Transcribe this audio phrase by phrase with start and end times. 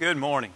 [0.00, 0.52] Good morning.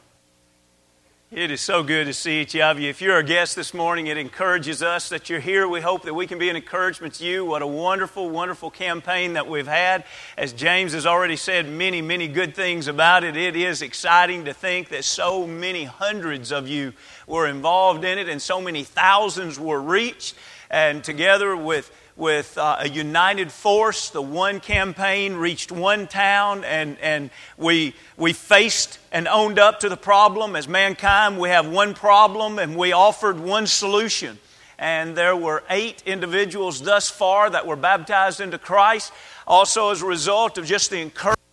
[1.31, 2.89] It is so good to see each of you.
[2.89, 5.69] If you're a guest this morning, it encourages us that you're here.
[5.69, 7.45] We hope that we can be an encouragement to you.
[7.45, 10.05] What a wonderful, wonderful campaign that we've had.
[10.39, 14.55] As James has already said many, many good things about it, it is exciting to
[14.55, 16.95] think that so many hundreds of you
[17.27, 20.37] were involved in it and so many thousands were reached.
[20.71, 24.11] And together with with uh, a united force.
[24.11, 29.89] The one campaign reached one town, and, and we, we faced and owned up to
[29.89, 30.57] the problem.
[30.57, 34.39] As mankind, we have one problem, and we offered one solution.
[34.79, 39.13] And there were eight individuals thus far that were baptized into Christ.
[39.47, 41.44] Also, as a result of just the encouragement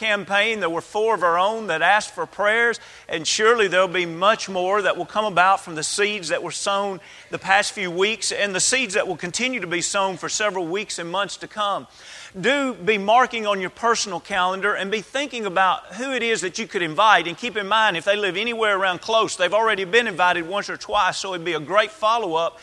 [0.00, 0.60] campaign.
[0.60, 4.48] There were four of our own that asked for prayers, and surely there'll be much
[4.48, 8.32] more that will come about from the seeds that were sown the past few weeks
[8.32, 11.46] and the seeds that will continue to be sown for several weeks and months to
[11.46, 11.86] come.
[12.40, 16.58] Do be marking on your personal calendar and be thinking about who it is that
[16.58, 17.26] you could invite.
[17.26, 20.70] And keep in mind, if they live anywhere around close, they've already been invited once
[20.70, 22.58] or twice, so it'd be a great follow up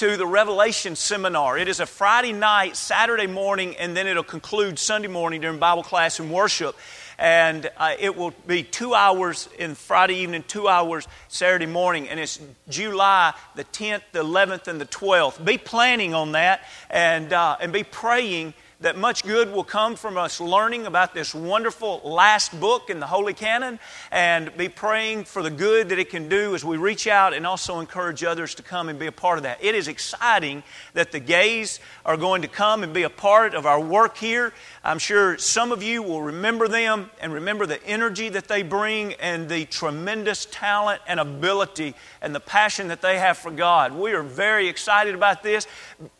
[0.00, 1.58] to the Revelation seminar.
[1.58, 5.82] It is a Friday night, Saturday morning, and then it'll conclude Sunday morning during Bible
[5.82, 6.74] class and worship.
[7.18, 12.08] And uh, it will be two hours in Friday evening, two hours Saturday morning.
[12.08, 12.40] And it's
[12.70, 15.44] July the 10th, the 11th, and the 12th.
[15.44, 20.16] Be planning on that and, uh, and be praying that much good will come from
[20.16, 23.78] us learning about this wonderful last book in the Holy Canon
[24.10, 27.46] and be praying for the good that it can do as we reach out and
[27.46, 29.62] also encourage others to come and be a part of that.
[29.62, 30.62] It is exciting
[30.94, 34.54] that the gays are going to come and be a part of our work here.
[34.82, 39.12] I'm sure some of you will remember them and remember the energy that they bring
[39.14, 43.92] and the tremendous talent and ability and the passion that they have for God.
[43.92, 45.66] We are very excited about this.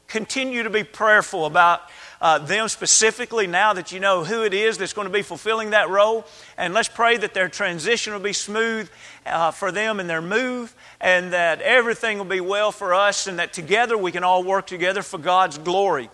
[0.09, 1.83] Continue to be prayerful about
[2.21, 5.71] uh, them specifically now that you know who it is that's going to be fulfilling
[5.71, 6.27] that role.
[6.59, 8.91] And let's pray that their transition will be smooth
[9.25, 13.39] uh, for them in their move and that everything will be well for us and
[13.39, 16.11] that together we can all work together for God's glory.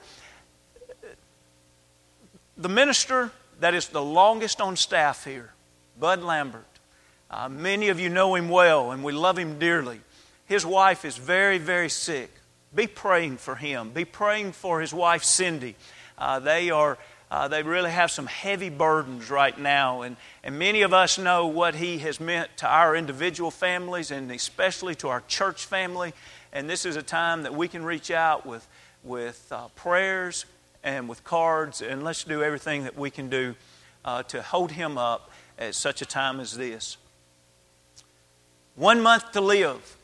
[2.57, 5.53] The minister that is the longest on staff here,
[5.99, 6.65] Bud Lambert,
[7.31, 10.01] uh, many of you know him well and we love him dearly.
[10.47, 12.31] His wife is very, very sick.
[12.75, 13.91] Be praying for him.
[13.91, 15.75] Be praying for his wife, Cindy.
[16.19, 16.99] Uh, they are.
[17.29, 21.49] Uh, they really have some heavy burdens right now, and, and many of us know
[21.49, 26.15] what He has meant to our individual families and especially to our church family.
[26.53, 28.65] And this is a time that we can reach out with,
[29.03, 30.47] with uh, prayers
[30.85, 33.57] and with cards, and let's do everything that we can do
[34.05, 36.97] uh, to hold Him up at such a time as this.
[38.77, 39.97] One month to live.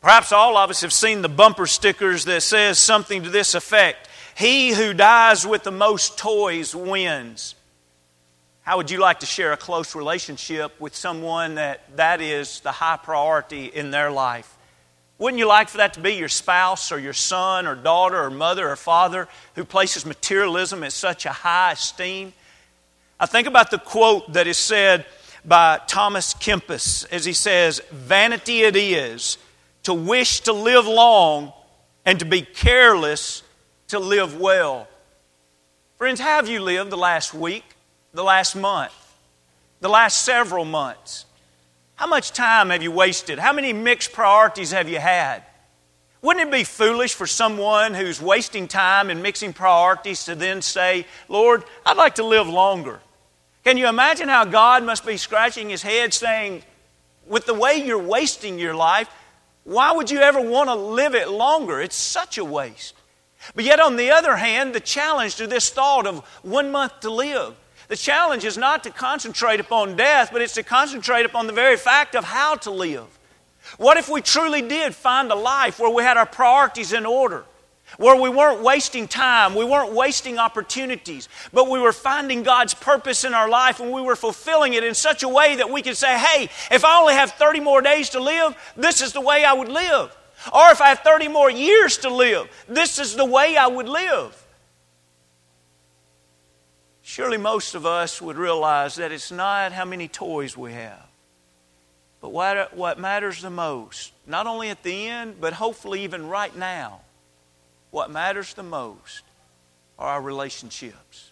[0.00, 4.08] Perhaps all of us have seen the bumper stickers that says something to this effect
[4.36, 7.54] he who dies with the most toys wins.
[8.60, 12.70] How would you like to share a close relationship with someone that that is the
[12.70, 14.54] high priority in their life?
[15.18, 18.28] Wouldn't you like for that to be your spouse or your son or daughter or
[18.28, 22.34] mother or father who places materialism at such a high esteem?
[23.18, 25.06] I think about the quote that is said
[25.46, 29.38] by Thomas Kempis as he says, Vanity it is
[29.84, 31.54] to wish to live long
[32.04, 33.42] and to be careless
[33.88, 34.88] to live well.
[35.96, 37.64] Friends, how have you lived the last week,
[38.12, 38.92] the last month,
[39.80, 41.24] the last several months?
[41.94, 43.38] How much time have you wasted?
[43.38, 45.42] How many mixed priorities have you had?
[46.20, 51.06] Wouldn't it be foolish for someone who's wasting time and mixing priorities to then say,
[51.28, 53.00] Lord, I'd like to live longer?
[53.64, 56.62] Can you imagine how God must be scratching his head saying,
[57.28, 59.08] with the way you're wasting your life,
[59.64, 61.80] why would you ever want to live it longer?
[61.80, 62.94] It's such a waste.
[63.54, 67.10] But yet, on the other hand, the challenge to this thought of one month to
[67.10, 67.54] live,
[67.88, 71.76] the challenge is not to concentrate upon death, but it's to concentrate upon the very
[71.76, 73.06] fact of how to live.
[73.78, 77.44] What if we truly did find a life where we had our priorities in order?
[77.98, 83.22] Where we weren't wasting time, we weren't wasting opportunities, but we were finding God's purpose
[83.22, 85.96] in our life and we were fulfilling it in such a way that we could
[85.96, 89.44] say, hey, if I only have 30 more days to live, this is the way
[89.44, 90.15] I would live.
[90.52, 93.88] Or if I have 30 more years to live, this is the way I would
[93.88, 94.42] live.
[97.02, 101.06] Surely most of us would realize that it's not how many toys we have,
[102.20, 107.02] but what, matters the most, not only at the end, but hopefully even right now,
[107.92, 109.22] what matters the most
[109.98, 111.30] are our relationships.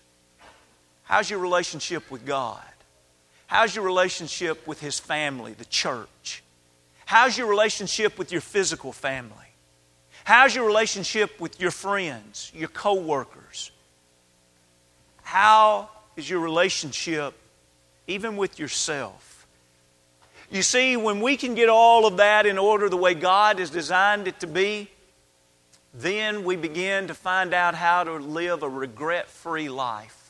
[1.02, 2.62] How's your relationship with God?
[3.48, 6.43] How's your relationship with His family, the church?
[7.06, 9.36] How's your relationship with your physical family?
[10.24, 13.70] How's your relationship with your friends, your coworkers?
[15.22, 17.34] How is your relationship
[18.06, 19.46] even with yourself?
[20.50, 23.70] You see, when we can get all of that in order the way God has
[23.70, 24.88] designed it to be,
[25.92, 30.23] then we begin to find out how to live a regret free life.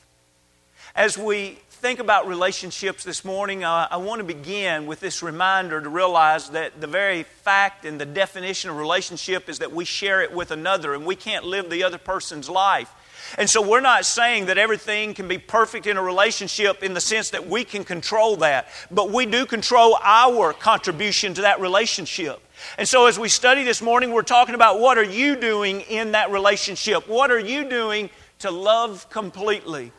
[0.96, 5.80] As we think about relationships this morning, uh, I want to begin with this reminder
[5.80, 10.22] to realize that the very fact and the definition of relationship is that we share
[10.22, 12.94] it with another and we can't live the other person's life.
[13.36, 17.00] And so we're not saying that everything can be perfect in a relationship in the
[17.00, 22.40] sense that we can control that, but we do control our contribution to that relationship.
[22.78, 26.12] And so as we study this morning, we're talking about what are you doing in
[26.12, 27.08] that relationship?
[27.08, 29.90] What are you doing to love completely?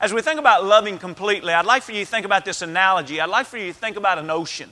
[0.00, 3.20] As we think about loving completely, I'd like for you to think about this analogy.
[3.20, 4.70] I'd like for you to think about an ocean.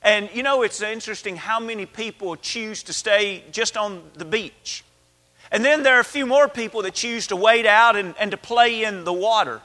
[0.00, 4.82] And you know, it's interesting how many people choose to stay just on the beach.
[5.52, 8.30] And then there are a few more people that choose to wade out and, and
[8.30, 9.60] to play in the water.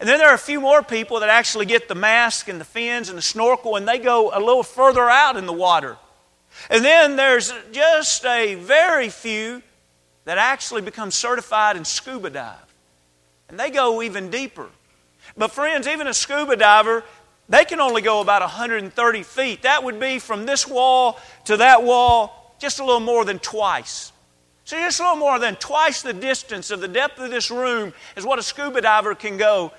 [0.00, 2.64] And then there are a few more people that actually get the mask and the
[2.64, 5.98] fins and the snorkel and they go a little further out in the water.
[6.70, 9.62] And then there's just a very few
[10.24, 12.65] that actually become certified in scuba dive.
[13.48, 14.68] And they go even deeper.
[15.36, 17.04] But, friends, even a scuba diver,
[17.48, 19.62] they can only go about 130 feet.
[19.62, 24.12] That would be from this wall to that wall just a little more than twice.
[24.64, 27.92] So just a little more than twice the distance of the depth of this room
[28.16, 29.72] is what a scuba diver can go.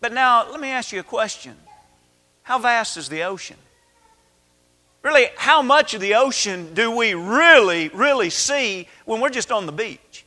[0.00, 1.56] But now, let me ask you a question
[2.42, 3.56] How vast is the ocean?
[5.02, 9.64] Really, how much of the ocean do we really, really see when we're just on
[9.64, 10.26] the beach?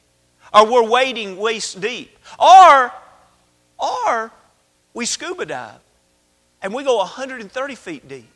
[0.52, 2.12] Or we're wading waist deep?
[2.40, 2.92] Or,
[3.80, 4.32] or
[4.94, 5.80] we scuba dive
[6.62, 8.30] and we go 130 feet deep.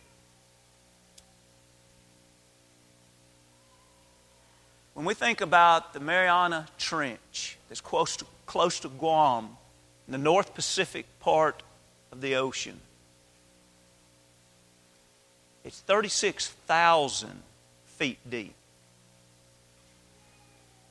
[4.94, 9.58] When we think about the Mariana Trench that's close to, close to Guam,
[10.08, 11.62] in the North Pacific part
[12.12, 12.80] of the ocean,
[15.64, 17.30] it's 36,000
[17.86, 18.54] feet deep.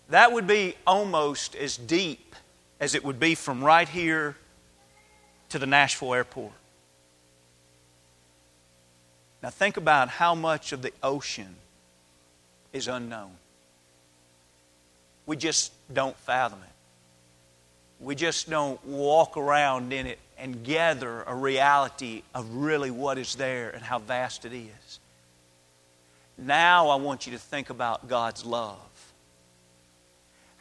[0.08, 2.36] That would be almost as deep
[2.80, 4.36] as it would be from right here
[5.48, 6.52] to the Nashville airport.
[9.42, 11.54] Now, think about how much of the ocean
[12.72, 13.32] is unknown.
[15.24, 18.04] We just don't fathom it.
[18.04, 23.34] We just don't walk around in it and gather a reality of really what is
[23.36, 25.00] there and how vast it is.
[26.36, 28.76] Now I want you to think about God's love.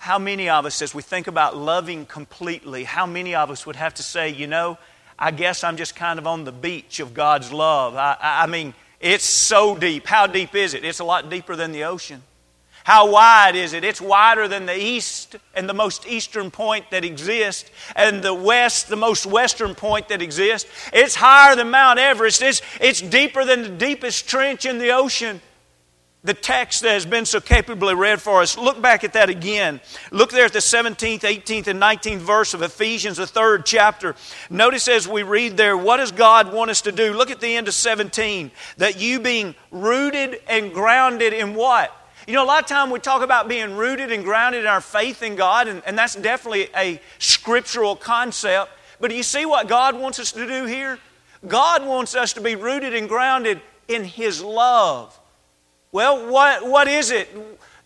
[0.05, 3.75] How many of us, as we think about loving completely, how many of us would
[3.75, 4.77] have to say, you know,
[5.17, 7.95] I guess I'm just kind of on the beach of God's love?
[7.95, 10.05] I, I mean, it's so deep.
[10.05, 10.85] How deep is it?
[10.85, 12.21] It's a lot deeper than the ocean.
[12.83, 13.83] How wide is it?
[13.83, 18.89] It's wider than the east and the most eastern point that exists, and the west,
[18.89, 20.69] the most western point that exists.
[20.93, 22.43] It's higher than Mount Everest.
[22.43, 25.41] It's, it's deeper than the deepest trench in the ocean.
[26.25, 28.57] The text that has been so capably read for us.
[28.57, 29.79] Look back at that again.
[30.11, 34.15] Look there at the 17th, 18th, and 19th verse of Ephesians, the third chapter.
[34.49, 37.13] Notice as we read there, what does God want us to do?
[37.13, 38.49] Look at the end of 17.
[38.77, 41.95] That you being rooted and grounded in what?
[42.27, 44.81] You know, a lot of time we talk about being rooted and grounded in our
[44.81, 48.71] faith in God, and, and that's definitely a scriptural concept.
[48.99, 50.97] But do you see what God wants us to do here?
[51.47, 55.19] God wants us to be rooted and grounded in His love.
[55.95, 57.29] Well, what, what is it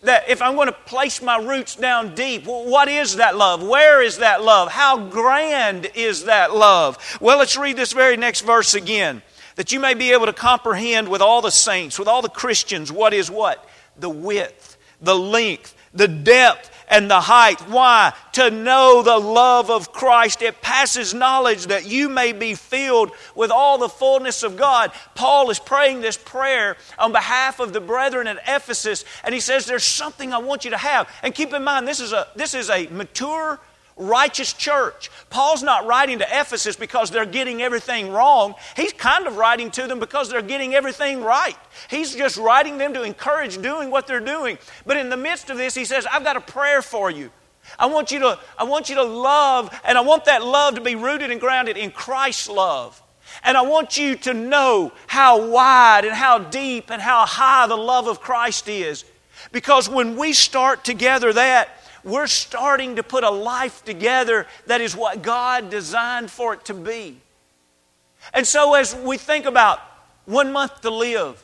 [0.02, 3.62] that if I'm going to place my roots down deep, what is that love?
[3.62, 4.68] Where is that love?
[4.68, 6.98] How grand is that love?
[7.20, 9.22] Well, let's read this very next verse again.
[9.54, 12.90] That you may be able to comprehend with all the saints, with all the Christians,
[12.90, 13.64] what is what?
[13.96, 17.60] the width, the length, the depth, and the height.
[17.68, 18.12] Why?
[18.32, 20.42] To know the love of Christ.
[20.42, 24.92] It passes knowledge that you may be filled with all the fullness of God.
[25.14, 29.64] Paul is praying this prayer on behalf of the brethren at Ephesus, and he says,
[29.64, 31.08] There's something I want you to have.
[31.22, 33.60] And keep in mind, this is a, this is a mature
[34.00, 35.10] righteous church.
[35.28, 38.54] Paul's not writing to Ephesus because they're getting everything wrong.
[38.74, 41.56] He's kind of writing to them because they're getting everything right.
[41.88, 44.58] He's just writing them to encourage doing what they're doing.
[44.86, 47.30] But in the midst of this, he says, I've got a prayer for you.
[47.78, 50.80] I want you to, I want you to love, and I want that love to
[50.80, 53.00] be rooted and grounded in Christ's love.
[53.44, 57.76] And I want you to know how wide and how deep and how high the
[57.76, 59.04] love of Christ is.
[59.52, 61.70] Because when we start together that,
[62.04, 66.74] we're starting to put a life together that is what God designed for it to
[66.74, 67.16] be.
[68.32, 69.80] And so, as we think about
[70.26, 71.42] one month to live,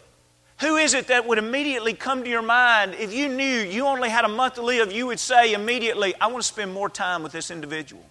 [0.61, 4.09] who is it that would immediately come to your mind if you knew you only
[4.09, 4.91] had a month to live?
[4.91, 8.05] You would say immediately, I want to spend more time with this individual.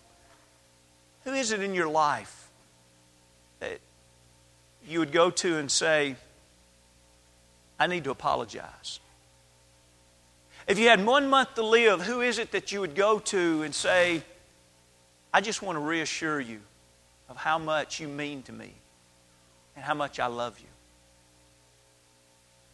[1.24, 2.50] Who is it in your life
[3.60, 3.80] that
[4.88, 6.16] you would go to and say,
[7.80, 9.00] I need to apologize?
[10.68, 13.62] If you had one month to live, who is it that you would go to
[13.62, 14.24] and say,
[15.32, 16.62] I just want to reassure you
[17.30, 18.74] of how much you mean to me
[19.76, 20.68] and how much I love you?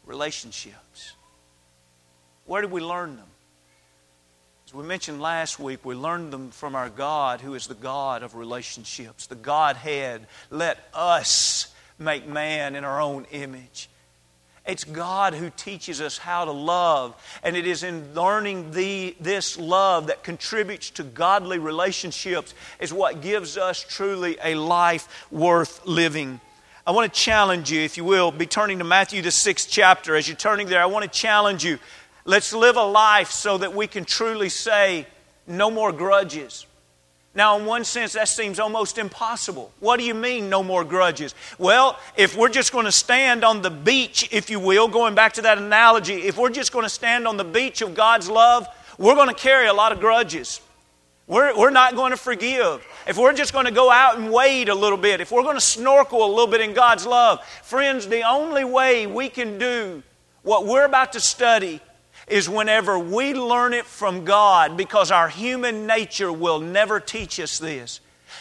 [0.05, 1.13] Relationships.
[2.45, 3.27] Where did we learn them?
[4.65, 8.23] As we mentioned last week, we learned them from our God, who is the God
[8.23, 10.27] of relationships, the Godhead.
[10.49, 13.89] Let us make man in our own image.
[14.65, 17.15] It's God who teaches us how to love.
[17.43, 23.21] And it is in learning the, this love that contributes to godly relationships is what
[23.21, 26.39] gives us truly a life worth living.
[26.85, 30.15] I want to challenge you, if you will, be turning to Matthew, the sixth chapter.
[30.15, 31.79] As you're turning there, I want to challenge you.
[32.25, 35.07] Let's live a life so that we can truly say,
[35.47, 36.67] no more grudges.
[37.33, 39.71] Now, in one sense, that seems almost impossible.
[39.79, 41.33] What do you mean, no more grudges?
[41.57, 45.33] Well, if we're just going to stand on the beach, if you will, going back
[45.33, 48.67] to that analogy, if we're just going to stand on the beach of God's love,
[48.97, 50.59] we're going to carry a lot of grudges.
[51.25, 52.85] We're, we're not going to forgive.
[53.07, 55.55] If we're just going to go out and wade a little bit, if we're going
[55.55, 60.03] to snorkel a little bit in God's love, friends, the only way we can do
[60.43, 61.79] what we're about to study
[62.27, 67.59] is whenever we learn it from God because our human nature will never teach us
[67.59, 67.99] this.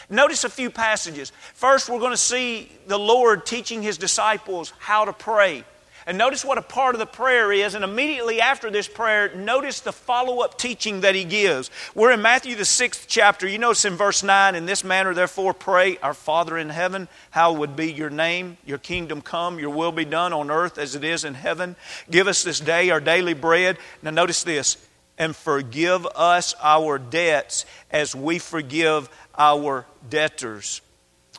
[0.09, 1.31] Notice a few passages.
[1.53, 5.63] First, we're going to see the Lord teaching His disciples how to pray.
[6.07, 7.75] And notice what a part of the prayer is.
[7.75, 11.69] And immediately after this prayer, notice the follow up teaching that he gives.
[11.93, 13.47] We're in Matthew, the sixth chapter.
[13.47, 17.75] You notice in verse 9, in this manner, therefore, pray, Our Father in heaven, hallowed
[17.75, 18.57] be your name?
[18.65, 21.75] Your kingdom come, your will be done on earth as it is in heaven.
[22.09, 23.77] Give us this day our daily bread.
[24.01, 24.77] Now, notice this
[25.17, 30.81] and forgive us our debts as we forgive our debtors.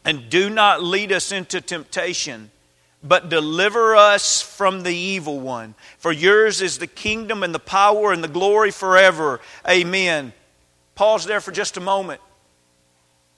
[0.04, 2.50] And do not lead us into temptation
[3.02, 5.75] but deliver us from the evil one.
[5.99, 9.40] For yours is the kingdom and the power and the glory forever.
[9.68, 10.32] Amen.
[10.94, 12.21] Pause there for just a moment.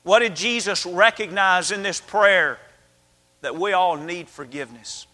[0.02, 2.58] What did Jesus recognize in this prayer?
[3.40, 5.06] That we all need forgiveness.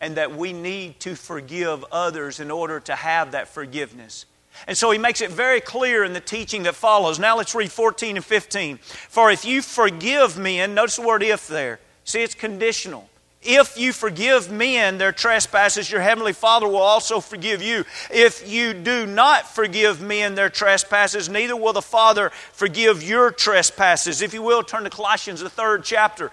[0.00, 4.26] And that we need to forgive others in order to have that forgiveness.
[4.66, 7.18] And so he makes it very clear in the teaching that follows.
[7.18, 8.78] Now let's read 14 and 15.
[8.78, 11.78] For if you forgive men, notice the word if there.
[12.04, 13.08] See, it's conditional.
[13.42, 17.84] If you forgive men their trespasses, your heavenly Father will also forgive you.
[18.10, 24.20] If you do not forgive men their trespasses, neither will the Father forgive your trespasses.
[24.20, 26.32] If you will, turn to Colossians, the third chapter.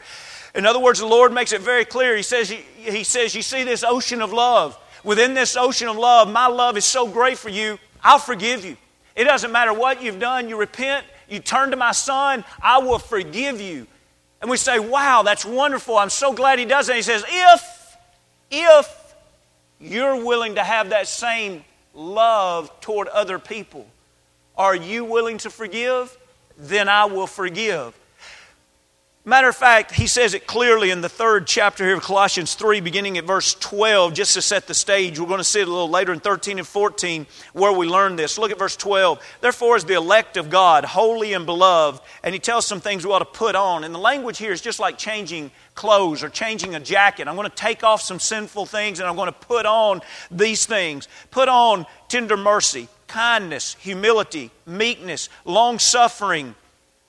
[0.55, 2.15] In other words, the Lord makes it very clear.
[2.15, 4.77] He says, he says, You see this ocean of love.
[5.03, 8.77] Within this ocean of love, my love is so great for you, I'll forgive you.
[9.15, 12.99] It doesn't matter what you've done, you repent, you turn to my Son, I will
[12.99, 13.87] forgive you.
[14.43, 15.97] And we say, wow, that's wonderful.
[15.97, 16.97] I'm so glad he does that.
[16.97, 17.97] He says, if,
[18.51, 19.15] if
[19.79, 23.87] you're willing to have that same love toward other people,
[24.57, 26.17] are you willing to forgive?
[26.57, 27.97] Then I will forgive.
[29.25, 32.81] Matter of fact, he says it clearly in the third chapter here of Colossians 3,
[32.81, 35.17] beginning at verse 12, just to set the stage.
[35.17, 38.17] We're going to see it a little later in 13 and 14 where we learn
[38.17, 38.37] this.
[38.37, 39.23] Look at verse 12.
[39.39, 43.13] Therefore, as the elect of God, holy and beloved, and he tells some things we
[43.13, 43.85] ought to put on.
[43.85, 47.29] And the language here is just like changing clothes or changing a jacket.
[47.29, 50.01] I'm going to take off some sinful things and I'm going to put on
[50.31, 51.07] these things.
[51.31, 56.55] Put on tender mercy, kindness, humility, meekness, long suffering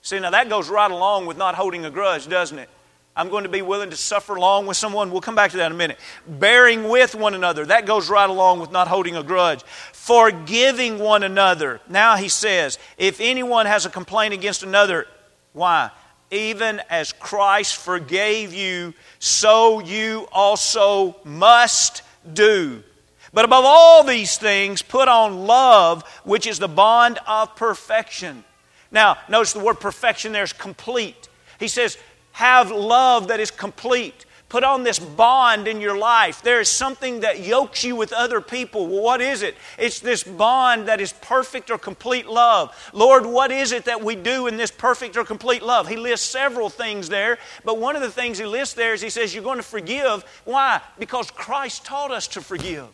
[0.05, 2.69] See, now that goes right along with not holding a grudge, doesn't it?
[3.15, 5.09] I'm going to be willing to suffer long with someone.
[5.09, 5.97] We'll come back to that in a minute.
[6.27, 7.65] Bearing with one another.
[7.65, 9.63] That goes right along with not holding a grudge.
[9.63, 11.81] Forgiving one another.
[11.89, 15.07] Now he says, if anyone has a complaint against another,
[15.53, 15.89] why?
[16.29, 22.83] Even as Christ forgave you, so you also must do.
[23.33, 28.43] But above all these things, put on love, which is the bond of perfection.
[28.95, 31.27] Now, notice the word perfection there is complete.
[31.59, 31.97] He says,
[32.31, 34.25] have love that is complete.
[34.47, 36.41] Put on this bond in your life.
[36.41, 38.87] There is something that yokes you with other people.
[38.87, 39.55] What is it?
[39.77, 42.73] It's this bond that is perfect or complete love.
[42.93, 45.89] Lord, what is it that we do in this perfect or complete love?
[45.89, 49.09] He lists several things there, but one of the things he lists there is he
[49.09, 50.23] says, You're going to forgive.
[50.45, 50.79] Why?
[50.99, 52.87] Because Christ taught us to forgive.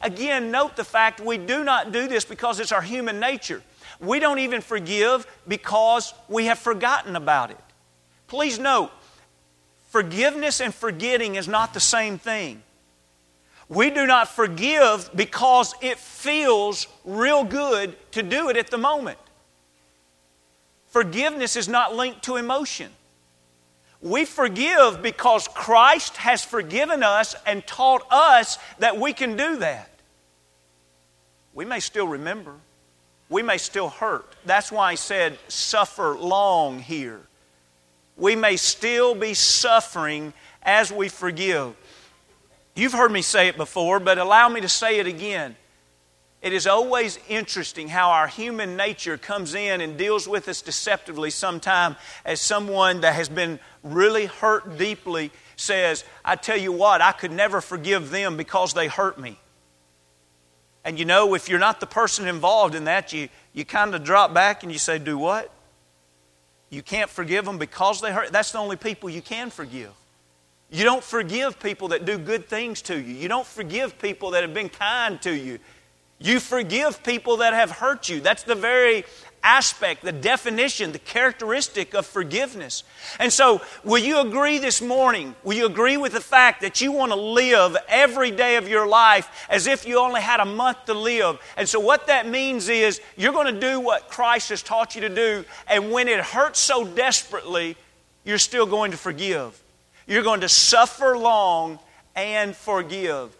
[0.00, 3.62] Again, note the fact we do not do this because it's our human nature.
[4.06, 7.60] We don't even forgive because we have forgotten about it.
[8.26, 8.90] Please note,
[9.88, 12.62] forgiveness and forgetting is not the same thing.
[13.68, 19.18] We do not forgive because it feels real good to do it at the moment.
[20.88, 22.90] Forgiveness is not linked to emotion.
[24.00, 29.90] We forgive because Christ has forgiven us and taught us that we can do that.
[31.54, 32.54] We may still remember,
[33.28, 34.26] we may still hurt.
[34.44, 37.20] That's why I said suffer long here.
[38.16, 41.74] We may still be suffering as we forgive.
[42.76, 45.56] You've heard me say it before, but allow me to say it again.
[46.42, 51.30] It is always interesting how our human nature comes in and deals with us deceptively
[51.30, 57.12] sometime as someone that has been really hurt deeply says, I tell you what, I
[57.12, 59.38] could never forgive them because they hurt me.
[60.84, 64.04] And you know, if you're not the person involved in that, you, you kind of
[64.04, 65.50] drop back and you say, Do what?
[66.70, 68.32] You can't forgive them because they hurt.
[68.32, 69.92] That's the only people you can forgive.
[70.70, 73.14] You don't forgive people that do good things to you.
[73.14, 75.60] You don't forgive people that have been kind to you.
[76.18, 78.20] You forgive people that have hurt you.
[78.20, 79.04] That's the very
[79.44, 82.82] aspect, the definition, the characteristic of forgiveness.
[83.20, 85.36] And so, will you agree this morning?
[85.44, 88.88] Will you agree with the fact that you want to live every day of your
[88.88, 91.38] life as if you only had a month to live?
[91.56, 95.02] And so, what that means is you're going to do what Christ has taught you
[95.02, 97.76] to do, and when it hurts so desperately,
[98.24, 99.62] you're still going to forgive.
[100.06, 101.78] You're going to suffer long
[102.16, 103.36] and forgive.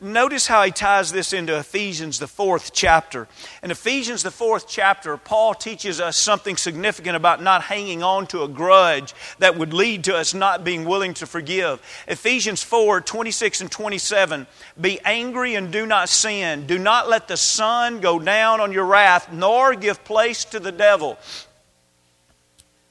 [0.00, 3.26] Notice how he ties this into Ephesians, the fourth chapter.
[3.64, 8.44] In Ephesians, the fourth chapter, Paul teaches us something significant about not hanging on to
[8.44, 11.82] a grudge that would lead to us not being willing to forgive.
[12.06, 14.46] Ephesians 4 26 and 27
[14.80, 16.68] Be angry and do not sin.
[16.68, 20.70] Do not let the sun go down on your wrath, nor give place to the
[20.70, 21.18] devil.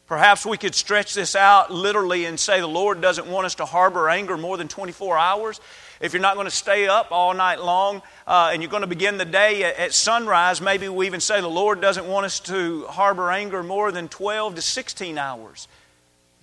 [0.07, 3.65] Perhaps we could stretch this out literally and say the Lord doesn't want us to
[3.65, 5.61] harbor anger more than 24 hours.
[5.99, 8.87] If you're not going to stay up all night long uh, and you're going to
[8.87, 12.39] begin the day at, at sunrise, maybe we even say the Lord doesn't want us
[12.41, 15.67] to harbor anger more than 12 to 16 hours.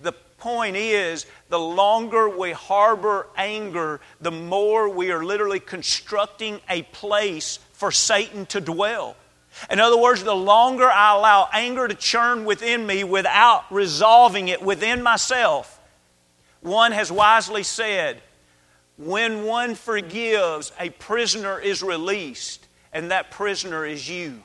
[0.01, 6.83] The point is, the longer we harbor anger, the more we are literally constructing a
[6.83, 9.15] place for Satan to dwell.
[9.69, 14.61] In other words, the longer I allow anger to churn within me without resolving it
[14.61, 15.79] within myself,
[16.61, 18.21] one has wisely said,
[18.97, 24.41] when one forgives, a prisoner is released, and that prisoner is you.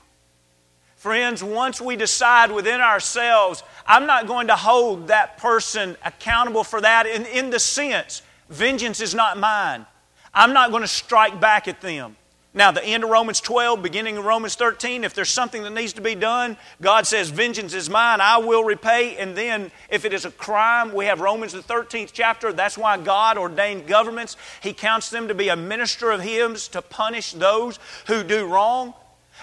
[0.96, 6.80] Friends, once we decide within ourselves, I'm not going to hold that person accountable for
[6.80, 9.86] that in, in the sense, vengeance is not mine.
[10.34, 12.16] I'm not going to strike back at them.
[12.52, 15.92] Now, the end of Romans 12, beginning of Romans 13, if there's something that needs
[15.92, 19.16] to be done, God says, Vengeance is mine, I will repay.
[19.18, 22.52] And then, if it is a crime, we have Romans, the 13th chapter.
[22.52, 24.36] That's why God ordained governments.
[24.62, 28.94] He counts them to be a minister of His to punish those who do wrong.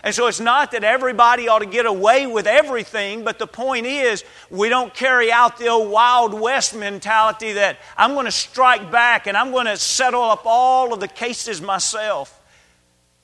[0.04, 3.86] And so it's not that everybody ought to get away with everything, but the point
[3.86, 8.92] is we don't carry out the old Wild West mentality that I'm going to strike
[8.92, 12.37] back and I'm going to settle up all of the cases myself.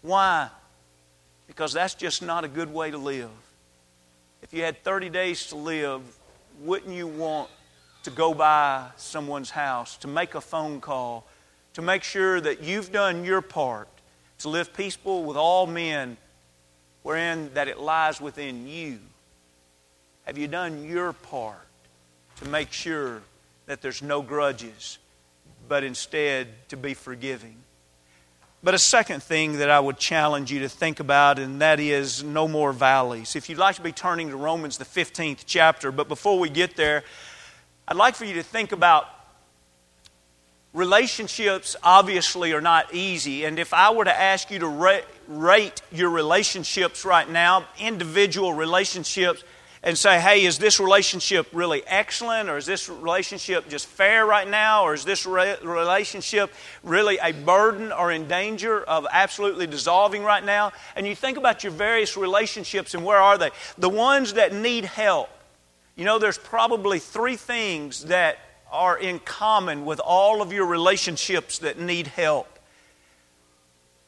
[0.04, 0.50] Why?
[1.48, 3.32] Because that's just not a good way to live.
[4.44, 6.02] If you had 30 days to live,
[6.62, 7.50] wouldn't you want
[8.04, 11.26] to go by someone's house, to make a phone call,
[11.74, 13.88] to make sure that you've done your part
[14.40, 16.18] to live peaceful with all men,
[17.02, 19.00] wherein that it lies within you?
[20.26, 21.66] Have you done your part
[22.42, 23.22] to make sure
[23.68, 24.98] that there's no grudges,
[25.70, 27.56] but instead to be forgiving?
[28.64, 32.24] But a second thing that I would challenge you to think about, and that is
[32.24, 33.36] no more valleys.
[33.36, 36.78] If you'd like to be turning to Romans, the 15th chapter, but before we get
[36.78, 37.04] there,
[37.90, 39.10] I'd like for you to think about
[40.72, 43.44] relationships, obviously, are not easy.
[43.44, 49.44] And if I were to ask you to rate your relationships right now, individual relationships,
[49.84, 52.50] and say, hey, is this relationship really excellent?
[52.50, 54.84] Or is this relationship just fair right now?
[54.84, 60.44] Or is this re- relationship really a burden or in danger of absolutely dissolving right
[60.44, 60.72] now?
[60.96, 63.52] And you think about your various relationships and where are they?
[63.78, 65.30] The ones that need help.
[65.98, 68.38] You know, there's probably three things that
[68.72, 72.48] are in common with all of your relationships that need help.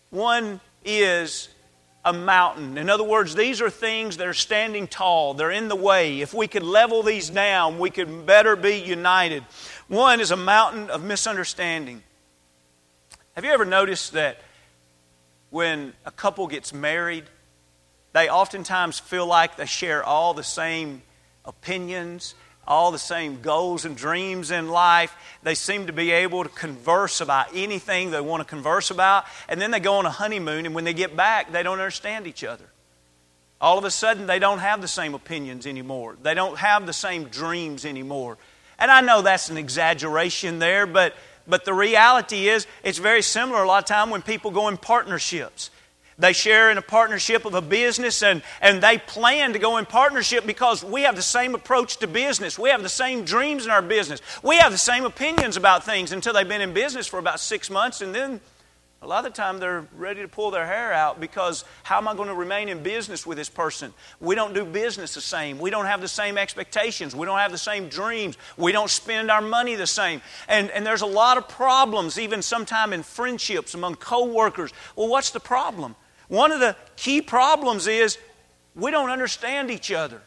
[0.09, 1.49] One is
[2.05, 2.77] a mountain.
[2.77, 6.21] In other words, these are things that are standing tall, they're in the way.
[6.21, 9.43] If we could level these down, we could better be united.
[9.87, 12.03] One is a mountain of misunderstanding.
[13.33, 14.37] Have you ever noticed that
[15.49, 17.25] when a couple gets married,
[18.13, 21.01] they oftentimes feel like they share all the same
[21.43, 22.35] opinions
[22.67, 25.15] all the same goals and dreams in life.
[25.43, 29.25] They seem to be able to converse about anything they want to converse about.
[29.47, 32.27] And then they go on a honeymoon, and when they get back, they don't understand
[32.27, 32.65] each other.
[33.61, 36.17] All of a sudden, they don't have the same opinions anymore.
[36.21, 38.37] They don't have the same dreams anymore.
[38.77, 41.15] And I know that's an exaggeration there, but,
[41.47, 44.77] but the reality is it's very similar a lot of time when people go in
[44.77, 45.69] partnerships.
[46.17, 49.85] They share in a partnership of a business and, and they plan to go in
[49.85, 52.57] partnership because we have the same approach to business.
[52.57, 54.21] We have the same dreams in our business.
[54.41, 57.69] We have the same opinions about things until they've been in business for about six
[57.69, 58.39] months and then
[59.01, 62.07] a lot of the time they're ready to pull their hair out because how am
[62.07, 63.93] I going to remain in business with this person?
[64.19, 65.59] We don't do business the same.
[65.59, 67.15] We don't have the same expectations.
[67.15, 68.35] We don't have the same dreams.
[68.57, 70.21] We don't spend our money the same.
[70.47, 74.73] And, and there's a lot of problems, even sometimes in friendships among coworkers.
[74.95, 75.95] Well, what's the problem?
[76.27, 78.17] One of the key problems is
[78.75, 80.21] we don't understand each other.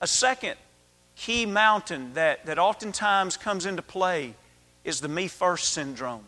[0.00, 0.56] A second
[1.16, 4.34] key mountain that, that oftentimes comes into play
[4.84, 6.24] is the me first syndrome.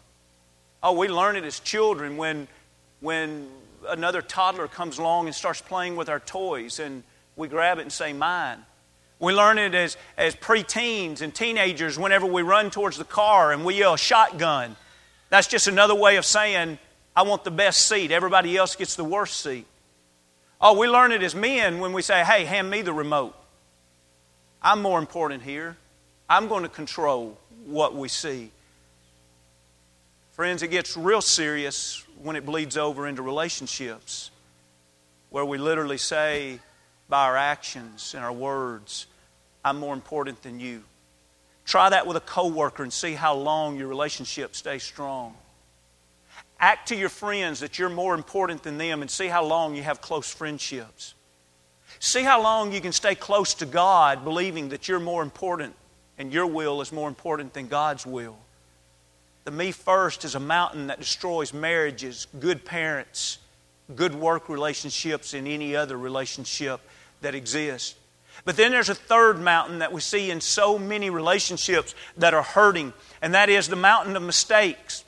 [0.82, 2.48] Oh, we learn it as children when,
[3.00, 3.48] when
[3.88, 7.02] another toddler comes along and starts playing with our toys and
[7.36, 8.64] we grab it and say, Mine.
[9.20, 13.64] We learn it as, as preteens and teenagers whenever we run towards the car and
[13.64, 14.76] we yell shotgun.
[15.28, 16.78] That's just another way of saying,
[17.18, 18.12] I want the best seat.
[18.12, 19.66] Everybody else gets the worst seat.
[20.60, 23.34] Oh, we learn it as men when we say, Hey, hand me the remote.
[24.62, 25.76] I'm more important here.
[26.30, 28.52] I'm going to control what we see.
[30.30, 34.30] Friends, it gets real serious when it bleeds over into relationships
[35.30, 36.60] where we literally say
[37.08, 39.08] by our actions and our words,
[39.64, 40.84] I'm more important than you.
[41.64, 45.34] Try that with a coworker and see how long your relationship stays strong.
[46.60, 49.82] Act to your friends that you're more important than them and see how long you
[49.82, 51.14] have close friendships.
[52.00, 55.74] See how long you can stay close to God believing that you're more important
[56.18, 58.36] and your will is more important than God's will.
[59.44, 63.38] The me first is a mountain that destroys marriages, good parents,
[63.94, 66.80] good work relationships, and any other relationship
[67.22, 67.94] that exists.
[68.44, 72.42] But then there's a third mountain that we see in so many relationships that are
[72.42, 72.92] hurting,
[73.22, 75.04] and that is the mountain of mistakes.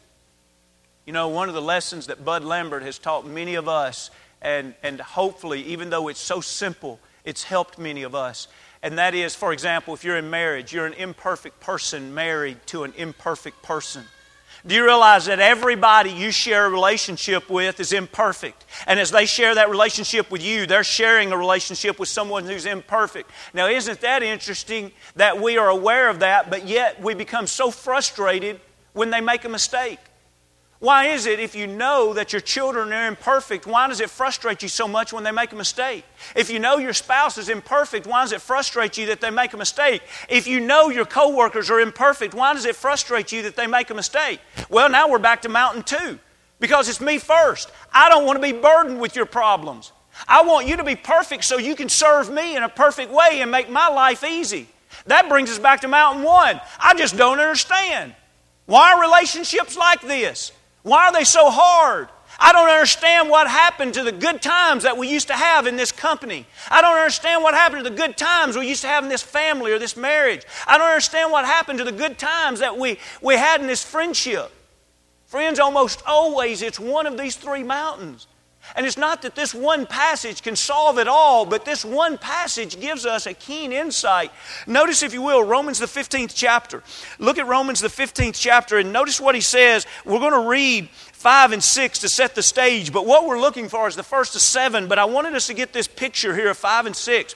[1.11, 4.75] You know, one of the lessons that Bud Lambert has taught many of us, and,
[4.81, 8.47] and hopefully, even though it's so simple, it's helped many of us.
[8.81, 12.85] And that is, for example, if you're in marriage, you're an imperfect person married to
[12.85, 14.05] an imperfect person.
[14.65, 18.65] Do you realize that everybody you share a relationship with is imperfect?
[18.87, 22.67] And as they share that relationship with you, they're sharing a relationship with someone who's
[22.67, 23.29] imperfect.
[23.53, 27.73] Now, isn't that interesting that we are aware of that, but yet we become so
[27.73, 28.61] frustrated
[28.93, 29.99] when they make a mistake?
[30.81, 34.63] Why is it if you know that your children are imperfect, why does it frustrate
[34.63, 36.07] you so much when they make a mistake?
[36.35, 39.53] If you know your spouse is imperfect, why does it frustrate you that they make
[39.53, 40.01] a mistake?
[40.31, 43.91] If you know your coworkers are imperfect, why does it frustrate you that they make
[43.91, 44.41] a mistake?
[44.71, 46.19] Well, now we're back to mountain two
[46.61, 47.71] because it's me first.
[47.93, 49.93] I don't want to be burdened with your problems.
[50.27, 53.43] I want you to be perfect so you can serve me in a perfect way
[53.43, 54.67] and make my life easy.
[55.05, 56.59] That brings us back to mountain one.
[56.79, 58.15] I just don't understand.
[58.65, 60.53] Why are relationships like this?
[60.83, 62.09] Why are they so hard?
[62.39, 65.77] I don't understand what happened to the good times that we used to have in
[65.77, 66.47] this company.
[66.71, 69.23] I don't understand what happened to the good times we used to have in this
[69.23, 70.45] family or this marriage.
[70.67, 73.85] I don't understand what happened to the good times that we, we had in this
[73.85, 74.51] friendship.
[75.27, 78.27] Friends, almost always it's one of these three mountains.
[78.77, 82.81] And it's not that this one passage can solve it all, but this one passage
[82.81, 84.31] gives us a keen insight.
[84.67, 86.83] Notice, if you will, Romans the 15th chapter.
[87.19, 89.87] Look at Romans the 15th chapter and notice what he says.
[90.05, 93.69] We're going to read 5 and 6 to set the stage, but what we're looking
[93.69, 94.89] for is the first of 7.
[94.89, 97.35] But I wanted us to get this picture here of 5 and 6.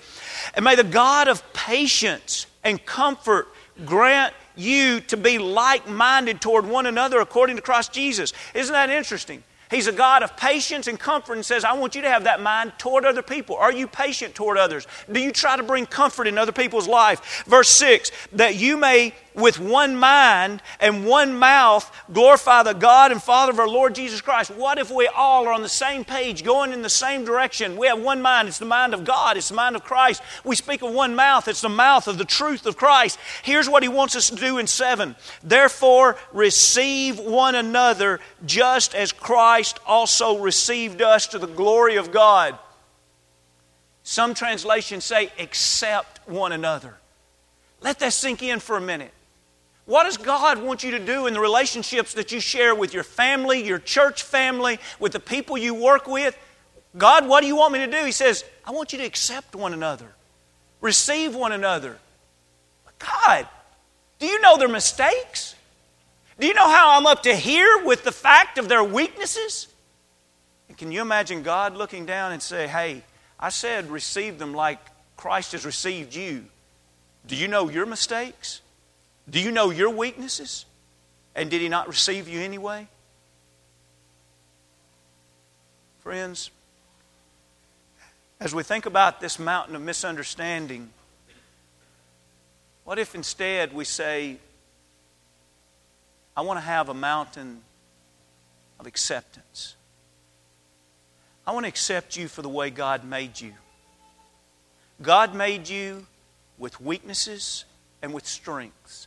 [0.54, 3.48] And may the God of patience and comfort
[3.84, 8.32] grant you to be like minded toward one another according to Christ Jesus.
[8.54, 9.42] Isn't that interesting?
[9.70, 12.40] He's a God of patience and comfort and says, I want you to have that
[12.40, 13.56] mind toward other people.
[13.56, 14.86] Are you patient toward others?
[15.10, 17.44] Do you try to bring comfort in other people's life?
[17.46, 23.22] Verse 6 that you may with one mind and one mouth glorify the God and
[23.22, 24.50] Father of our Lord Jesus Christ.
[24.50, 27.76] What if we all are on the same page, going in the same direction?
[27.76, 28.48] We have one mind.
[28.48, 30.22] It's the mind of God, it's the mind of Christ.
[30.44, 33.18] We speak of one mouth, it's the mouth of the truth of Christ.
[33.42, 39.12] Here's what He wants us to do in 7 Therefore, receive one another just as
[39.12, 42.58] Christ also received us to the glory of God.
[44.02, 46.96] Some translations say, accept one another.
[47.80, 49.12] Let that sink in for a minute.
[49.86, 53.02] What does God want you to do in the relationships that you share with your
[53.02, 56.38] family, your church family, with the people you work with?
[56.96, 58.04] God, what do you want me to do?
[58.04, 60.06] He says, I want you to accept one another,
[60.80, 61.98] receive one another.
[62.98, 63.46] God,
[64.18, 65.54] do you know their mistakes?
[66.38, 69.68] Do you know how I'm up to here with the fact of their weaknesses?
[70.68, 73.02] And can you imagine God looking down and say, Hey,
[73.38, 74.78] I said receive them like
[75.16, 76.46] Christ has received you.
[77.26, 78.60] Do you know your mistakes?
[79.28, 80.66] Do you know your weaknesses?
[81.34, 82.86] And did He not receive you anyway?
[86.00, 86.50] Friends,
[88.38, 90.90] as we think about this mountain of misunderstanding,
[92.84, 94.36] what if instead we say,
[96.36, 97.62] I want to have a mountain
[98.78, 99.76] of acceptance?
[101.46, 103.54] I want to accept you for the way God made you.
[105.00, 106.06] God made you
[106.58, 107.64] with weaknesses
[108.02, 109.06] and with strengths.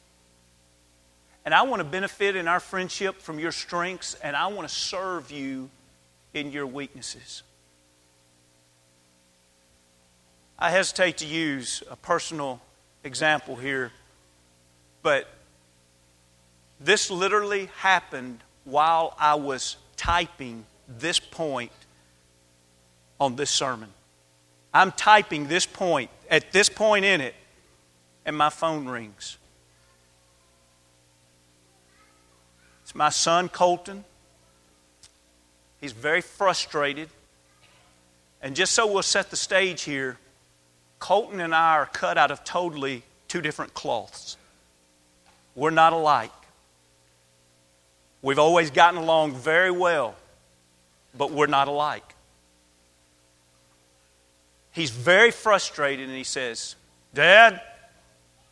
[1.47, 4.75] And I want to benefit in our friendship from your strengths, and I want to
[4.75, 5.69] serve you
[6.33, 7.41] in your weaknesses.
[10.59, 12.59] I hesitate to use a personal
[13.05, 13.93] example here,
[15.01, 15.29] but
[16.81, 20.65] this literally happened while I was typing
[20.99, 21.71] this point
[23.21, 23.87] on this sermon.
[24.73, 27.35] I'm typing this point, at this point in it,
[28.25, 29.36] and my phone rings.
[32.87, 34.05] It's my son, Colton.
[35.81, 37.09] He's very frustrated.
[38.41, 40.17] And just so we'll set the stage here,
[40.97, 44.37] Colton and I are cut out of totally two different cloths.
[45.53, 46.31] We're not alike.
[48.21, 50.15] We've always gotten along very well,
[51.17, 52.15] but we're not alike.
[54.71, 56.77] He's very frustrated and he says,
[57.13, 57.55] Dad?
[57.55, 57.59] I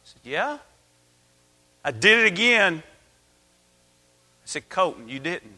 [0.04, 0.58] said, Yeah.
[1.86, 2.84] I did it again.
[4.46, 5.58] I said, Colton, you didn't.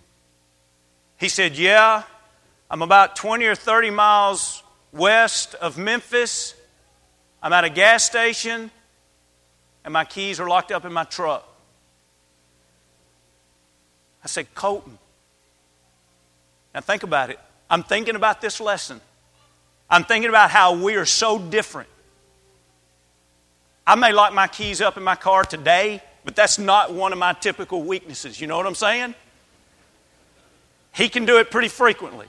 [1.17, 2.03] He said, Yeah.
[2.69, 6.53] I'm about 20 or 30 miles west of Memphis.
[7.41, 8.71] I'm at a gas station,
[9.85, 11.47] and my keys are locked up in my truck.
[14.23, 14.97] I said, Colton.
[16.73, 17.39] Now think about it.
[17.69, 18.99] I'm thinking about this lesson.
[19.89, 21.89] I'm thinking about how we are so different.
[23.85, 27.19] I may lock my keys up in my car today, but that's not one of
[27.19, 28.41] my typical weaknesses.
[28.41, 29.15] You know what I'm saying?
[30.93, 32.27] He can do it pretty frequently.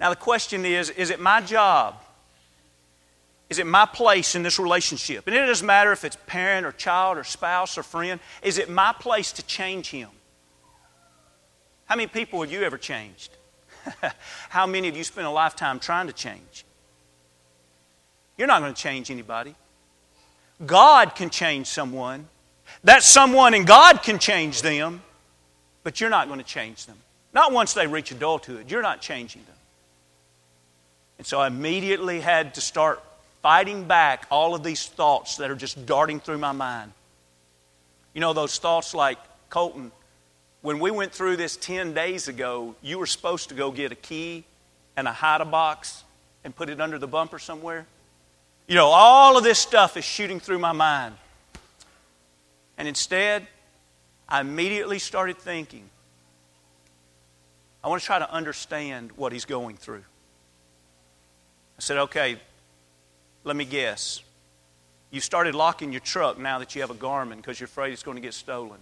[0.00, 2.02] Now, the question is is it my job?
[3.48, 5.24] Is it my place in this relationship?
[5.28, 8.18] And it doesn't matter if it's parent or child or spouse or friend.
[8.42, 10.08] Is it my place to change him?
[11.84, 13.30] How many people have you ever changed?
[14.48, 16.64] How many of you spend a lifetime trying to change?
[18.36, 19.54] You're not going to change anybody.
[20.64, 22.28] God can change someone.
[22.84, 25.02] That someone and God can change them,
[25.82, 26.96] but you're not going to change them.
[27.32, 28.70] Not once they reach adulthood.
[28.70, 29.54] You're not changing them.
[31.18, 33.02] And so I immediately had to start
[33.42, 36.92] fighting back all of these thoughts that are just darting through my mind.
[38.14, 39.18] You know, those thoughts like,
[39.50, 39.90] Colton,
[40.62, 43.96] when we went through this 10 days ago, you were supposed to go get a
[43.96, 44.44] key
[44.96, 46.04] and a hide a box
[46.44, 47.86] and put it under the bumper somewhere.
[48.66, 51.14] You know, all of this stuff is shooting through my mind.
[52.78, 53.46] And instead,
[54.28, 55.88] I immediately started thinking,
[57.82, 60.04] I want to try to understand what he's going through.
[61.76, 62.38] I said, okay,
[63.44, 64.22] let me guess.
[65.10, 68.02] You started locking your truck now that you have a Garmin because you're afraid it's
[68.02, 68.78] going to get stolen.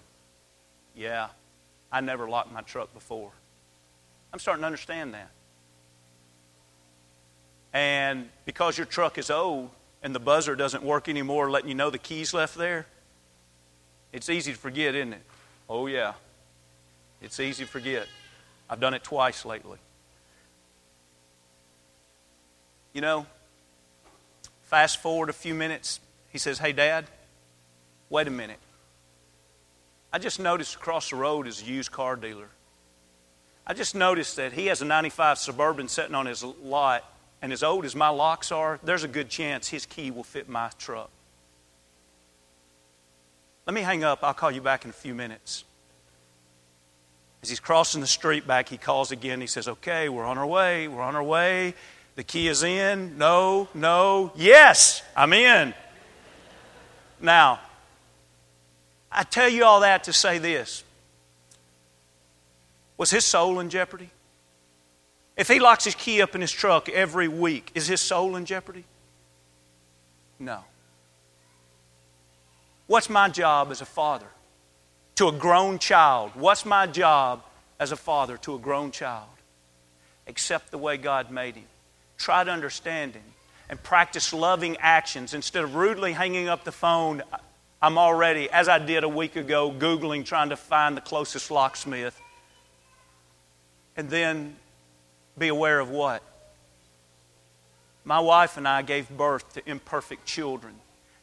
[0.94, 1.28] Yeah.
[1.90, 3.30] I never locked my truck before.
[4.32, 5.30] I'm starting to understand that.
[7.72, 9.70] And because your truck is old
[10.02, 12.87] and the buzzer doesn't work anymore, letting you know the key's left there,
[14.12, 15.22] it's easy to forget, isn't it?
[15.68, 16.14] Oh, yeah.
[17.22, 18.06] It's easy to forget.
[18.68, 19.78] I've done it twice lately.
[22.92, 23.26] You know,
[24.64, 27.06] fast forward a few minutes, he says, Hey, Dad,
[28.11, 28.58] wait a minute.
[30.12, 32.48] I just noticed across the road is a used car dealer.
[33.66, 37.04] I just noticed that he has a 95 Suburban sitting on his lot,
[37.42, 40.48] and as old as my locks are, there's a good chance his key will fit
[40.48, 41.11] my truck.
[43.66, 44.20] Let me hang up.
[44.22, 45.64] I'll call you back in a few minutes.
[47.42, 49.40] As he's crossing the street back, he calls again.
[49.40, 50.87] He says, Okay, we're on our way.
[50.87, 51.74] We're on our way.
[52.14, 53.18] The key is in.
[53.18, 55.74] No, no, yes, I'm in.
[57.20, 57.61] Now,
[59.11, 60.85] I tell you all that to say this
[62.96, 64.11] Was his soul in jeopardy?
[65.42, 68.44] If he locks his key up in his truck every week, is his soul in
[68.44, 68.85] jeopardy?
[70.38, 70.61] No.
[72.87, 74.28] What's my job as a father
[75.16, 76.31] to a grown child?
[76.35, 77.42] What's my job
[77.81, 79.26] as a father to a grown child?
[80.28, 81.66] Accept the way God made him.
[82.18, 83.24] Try to understand him
[83.68, 87.20] and practice loving actions instead of rudely hanging up the phone.
[87.83, 92.20] I'm already, as I did a week ago, Googling trying to find the closest locksmith.
[93.96, 94.55] And then
[95.38, 96.22] be aware of what?
[98.04, 100.74] My wife and I gave birth to imperfect children,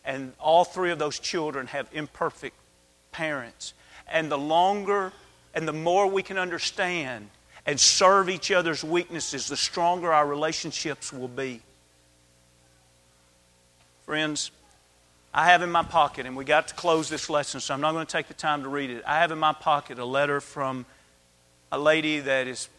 [0.05, 2.55] and all three of those children have imperfect
[3.11, 3.73] parents.
[4.07, 5.11] And the longer
[5.53, 7.29] and the more we can understand
[7.65, 11.61] and serve each other's weaknesses, the stronger our relationships will be.
[14.05, 14.51] Friends,
[15.33, 17.91] I have in my pocket, and we got to close this lesson, so I'm not
[17.91, 19.03] going to take the time to read it.
[19.05, 20.85] I have in my pocket a letter from
[21.71, 22.69] a lady that is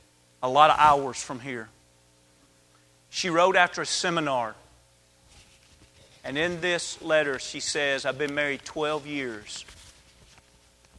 [0.43, 1.69] a lot of hours from here.
[3.11, 4.55] She wrote after a seminar.
[6.23, 9.65] And in this letter, she says, I've been married 12 years.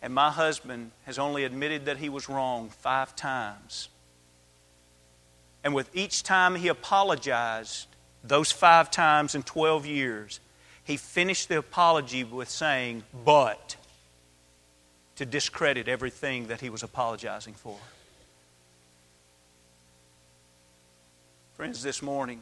[0.01, 3.87] And my husband has only admitted that he was wrong five times.
[5.63, 7.87] And with each time he apologized,
[8.23, 10.39] those five times in 12 years,
[10.83, 13.75] he finished the apology with saying, but,
[15.17, 17.77] to discredit everything that he was apologizing for.
[21.55, 22.41] Friends, this morning,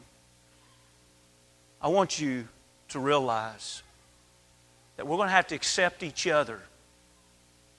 [1.82, 2.48] I want you
[2.88, 3.82] to realize
[4.96, 6.60] that we're going to have to accept each other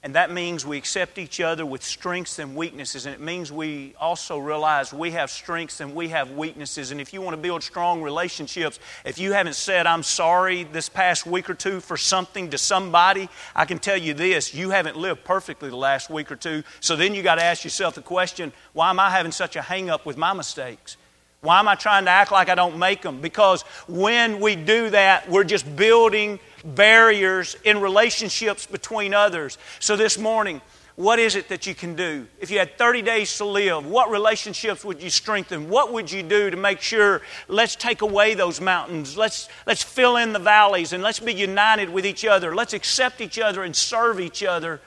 [0.04, 3.06] and that means we accept each other with strengths and weaknesses.
[3.06, 6.90] And it means we also realize we have strengths and we have weaknesses.
[6.90, 10.90] And if you want to build strong relationships, if you haven't said, I'm sorry this
[10.90, 14.98] past week or two for something to somebody, I can tell you this you haven't
[14.98, 16.64] lived perfectly the last week or two.
[16.80, 19.62] So then you got to ask yourself the question why am I having such a
[19.62, 20.98] hang up with my mistakes?
[21.44, 23.20] Why am I trying to act like I don't make them?
[23.20, 29.58] Because when we do that, we're just building barriers in relationships between others.
[29.80, 30.62] So this morning,
[30.96, 32.28] what is it that you can do?
[32.40, 35.68] If you had 30 days to live, what relationships would you strengthen?
[35.68, 39.18] What would you do to make sure let's take away those mountains?
[39.18, 42.54] Let's, let's fill in the valleys and let's be united with each other.
[42.54, 44.80] Let's accept each other and serve each other.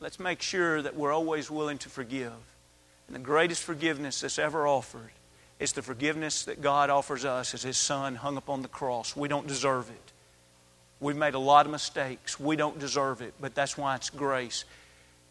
[0.00, 2.34] Let's make sure that we're always willing to forgive.
[3.08, 5.10] And the greatest forgiveness that's ever offered
[5.58, 9.16] is the forgiveness that God offers us as His Son hung upon the cross.
[9.16, 10.12] We don't deserve it.
[11.00, 12.38] We've made a lot of mistakes.
[12.38, 14.64] We don't deserve it, but that's why it's grace.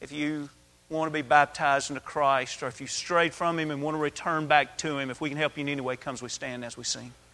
[0.01, 0.49] If you
[0.89, 3.99] want to be baptized into Christ, or if you strayed from Him and want to
[3.99, 6.65] return back to Him, if we can help you in any way, comes we stand
[6.65, 7.13] as we sing.